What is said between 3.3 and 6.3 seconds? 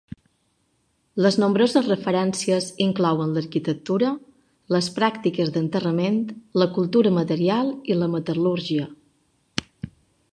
l'arquitectura, les pràctiques d'enterrament,